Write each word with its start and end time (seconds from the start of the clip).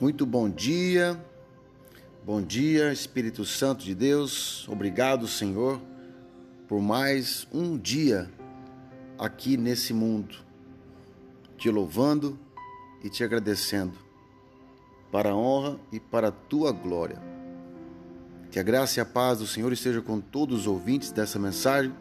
Muito 0.00 0.24
bom 0.24 0.48
dia, 0.48 1.20
bom 2.24 2.40
dia, 2.40 2.92
Espírito 2.92 3.44
Santo 3.44 3.84
de 3.84 3.96
Deus. 3.96 4.64
Obrigado, 4.68 5.26
Senhor, 5.26 5.80
por 6.68 6.80
mais 6.80 7.48
um 7.52 7.76
dia 7.76 8.30
aqui 9.18 9.56
nesse 9.56 9.92
mundo, 9.92 10.36
te 11.56 11.68
louvando 11.68 12.38
e 13.02 13.10
te 13.10 13.24
agradecendo, 13.24 13.98
para 15.10 15.30
a 15.30 15.36
honra 15.36 15.80
e 15.90 15.98
para 15.98 16.28
a 16.28 16.32
tua 16.32 16.70
glória. 16.70 17.20
Que 18.52 18.60
a 18.60 18.62
graça 18.62 19.00
e 19.00 19.02
a 19.02 19.04
paz 19.04 19.40
do 19.40 19.48
Senhor 19.48 19.72
esteja 19.72 20.00
com 20.00 20.20
todos 20.20 20.60
os 20.60 20.66
ouvintes 20.68 21.10
dessa 21.10 21.40
mensagem. 21.40 21.92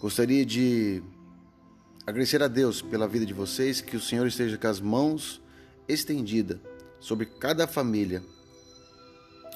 Gostaria 0.00 0.46
de 0.46 1.02
agradecer 2.06 2.40
a 2.44 2.48
Deus 2.48 2.80
pela 2.80 3.08
vida 3.08 3.26
de 3.26 3.34
vocês, 3.34 3.80
que 3.80 3.96
o 3.96 4.00
Senhor 4.00 4.24
esteja 4.24 4.56
com 4.56 4.68
as 4.68 4.80
mãos 4.80 5.42
estendida 5.92 6.60
sobre 6.98 7.26
cada 7.26 7.66
família, 7.66 8.22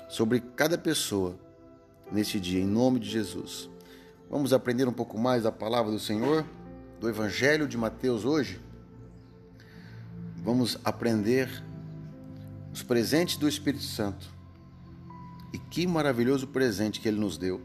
sobre 0.08 0.40
cada 0.40 0.76
pessoa 0.76 1.38
neste 2.10 2.40
dia, 2.40 2.60
em 2.60 2.66
nome 2.66 2.98
de 2.98 3.08
Jesus. 3.08 3.68
Vamos 4.30 4.52
aprender 4.52 4.88
um 4.88 4.92
pouco 4.92 5.18
mais 5.18 5.42
da 5.42 5.52
palavra 5.52 5.92
do 5.92 5.98
Senhor, 5.98 6.44
do 7.00 7.08
Evangelho 7.08 7.68
de 7.68 7.76
Mateus 7.76 8.24
hoje. 8.24 8.60
Vamos 10.36 10.78
aprender 10.84 11.48
os 12.72 12.82
presentes 12.82 13.36
do 13.36 13.48
Espírito 13.48 13.84
Santo. 13.84 14.32
E 15.52 15.58
que 15.58 15.86
maravilhoso 15.86 16.48
presente 16.48 17.00
que 17.00 17.06
ele 17.06 17.20
nos 17.20 17.38
deu. 17.38 17.60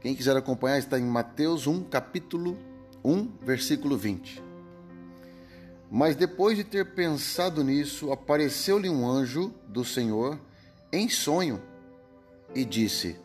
Quem 0.00 0.14
quiser 0.14 0.36
acompanhar 0.36 0.78
está 0.78 0.98
em 0.98 1.04
Mateus 1.04 1.66
1, 1.66 1.84
capítulo 1.84 2.58
1, 3.04 3.28
versículo 3.44 3.96
20. 3.96 4.47
Mas 5.90 6.14
depois 6.14 6.56
de 6.56 6.64
ter 6.64 6.94
pensado 6.94 7.64
nisso, 7.64 8.12
apareceu-lhe 8.12 8.90
um 8.90 9.08
anjo 9.08 9.54
do 9.66 9.84
Senhor 9.84 10.38
em 10.92 11.08
sonho 11.08 11.62
e 12.54 12.64
disse: 12.64 13.16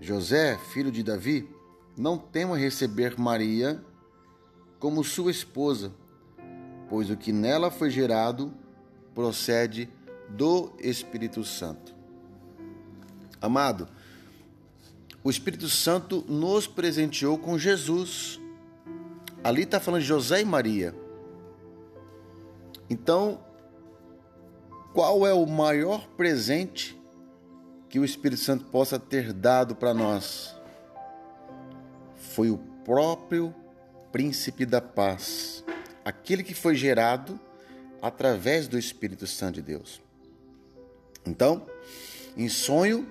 José, 0.00 0.58
filho 0.72 0.90
de 0.90 1.02
Davi, 1.02 1.48
não 1.96 2.16
tema 2.16 2.56
receber 2.56 3.18
Maria 3.18 3.82
como 4.78 5.04
sua 5.04 5.30
esposa, 5.30 5.92
pois 6.88 7.10
o 7.10 7.16
que 7.16 7.30
nela 7.30 7.70
foi 7.70 7.90
gerado 7.90 8.52
procede 9.14 9.88
do 10.28 10.72
Espírito 10.78 11.44
Santo. 11.44 11.94
Amado, 13.40 13.86
o 15.22 15.30
Espírito 15.30 15.68
Santo 15.68 16.24
nos 16.26 16.66
presenteou 16.66 17.36
com 17.38 17.58
Jesus. 17.58 18.40
Ali 19.44 19.62
está 19.62 19.78
falando 19.78 20.00
de 20.00 20.06
José 20.06 20.40
e 20.40 20.44
Maria. 20.44 21.01
Então, 22.92 23.42
qual 24.92 25.26
é 25.26 25.32
o 25.32 25.46
maior 25.46 26.06
presente 26.08 26.94
que 27.88 27.98
o 27.98 28.04
Espírito 28.04 28.42
Santo 28.42 28.66
possa 28.66 28.98
ter 28.98 29.32
dado 29.32 29.74
para 29.74 29.94
nós? 29.94 30.54
Foi 32.34 32.50
o 32.50 32.58
próprio 32.84 33.54
príncipe 34.12 34.66
da 34.66 34.82
paz, 34.82 35.64
aquele 36.04 36.42
que 36.42 36.52
foi 36.52 36.74
gerado 36.74 37.40
através 38.02 38.68
do 38.68 38.78
Espírito 38.78 39.26
Santo 39.26 39.54
de 39.54 39.62
Deus. 39.62 40.02
Então, 41.24 41.66
em 42.36 42.50
sonho, 42.50 43.10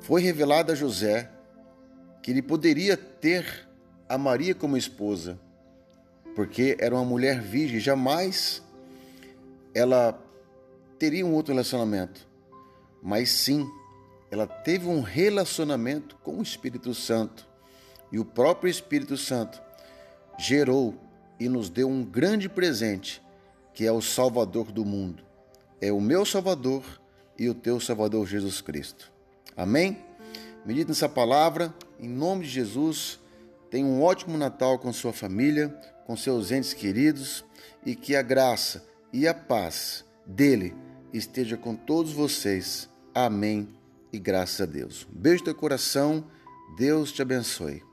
foi 0.00 0.20
revelado 0.20 0.72
a 0.72 0.74
José 0.74 1.30
que 2.24 2.32
ele 2.32 2.42
poderia 2.42 2.96
ter 2.96 3.68
a 4.08 4.18
Maria 4.18 4.52
como 4.52 4.76
esposa 4.76 5.38
porque 6.38 6.76
era 6.78 6.94
uma 6.94 7.04
mulher 7.04 7.40
virgem, 7.40 7.80
jamais 7.80 8.62
ela 9.74 10.16
teria 10.96 11.26
um 11.26 11.34
outro 11.34 11.52
relacionamento. 11.52 12.28
Mas 13.02 13.28
sim, 13.30 13.68
ela 14.30 14.46
teve 14.46 14.86
um 14.86 15.00
relacionamento 15.00 16.14
com 16.22 16.38
o 16.38 16.42
Espírito 16.42 16.94
Santo. 16.94 17.44
E 18.12 18.20
o 18.20 18.24
próprio 18.24 18.70
Espírito 18.70 19.16
Santo 19.16 19.60
gerou 20.38 20.94
e 21.40 21.48
nos 21.48 21.68
deu 21.68 21.88
um 21.88 22.04
grande 22.04 22.48
presente, 22.48 23.20
que 23.74 23.84
é 23.84 23.90
o 23.90 24.00
Salvador 24.00 24.70
do 24.70 24.84
mundo. 24.84 25.24
É 25.80 25.90
o 25.90 26.00
meu 26.00 26.24
Salvador 26.24 26.84
e 27.36 27.48
o 27.48 27.54
teu 27.54 27.80
Salvador 27.80 28.28
Jesus 28.28 28.60
Cristo. 28.60 29.10
Amém? 29.56 29.98
Medite 30.64 30.86
nessa 30.86 31.08
palavra, 31.08 31.74
em 31.98 32.08
nome 32.08 32.44
de 32.44 32.50
Jesus. 32.50 33.18
Tenha 33.70 33.86
um 33.86 34.02
ótimo 34.02 34.38
Natal 34.38 34.78
com 34.78 34.92
sua 34.92 35.12
família, 35.12 35.68
com 36.06 36.16
seus 36.16 36.50
entes 36.50 36.72
queridos 36.72 37.44
e 37.84 37.94
que 37.94 38.16
a 38.16 38.22
graça 38.22 38.84
e 39.12 39.26
a 39.26 39.34
paz 39.34 40.04
dele 40.26 40.74
esteja 41.12 41.56
com 41.56 41.74
todos 41.74 42.12
vocês. 42.12 42.88
Amém 43.14 43.68
e 44.12 44.18
graças 44.18 44.60
a 44.60 44.66
Deus. 44.66 45.06
Um 45.12 45.20
beijo 45.20 45.40
no 45.40 45.44
teu 45.46 45.54
coração. 45.54 46.24
Deus 46.76 47.12
te 47.12 47.22
abençoe. 47.22 47.87